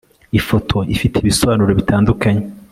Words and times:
ifoto 0.39 0.77
ifite 0.95 1.15
ibisobanuro 1.17 1.71
bitandukanye 1.79 2.43